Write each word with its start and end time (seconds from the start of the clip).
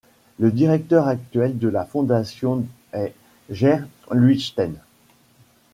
Le 0.39 0.51
directeur 0.51 1.07
actuel 1.07 1.59
de 1.59 1.67
la 1.67 1.85
fondation 1.85 2.65
est 2.91 3.13
Ger 3.51 3.85
Luijten. 4.09 4.73